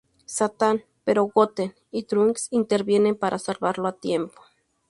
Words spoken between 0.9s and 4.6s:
pero Goten y Trunks intervienen para salvarlo a tiempo.